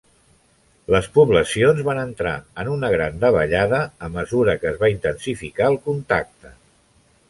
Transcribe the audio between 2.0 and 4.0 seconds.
entrar en una gran davallada